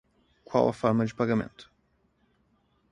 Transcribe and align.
Qual 0.45 0.69
a 0.69 0.73
forma 0.73 1.05
de 1.05 1.13
pagamento. 1.19 1.69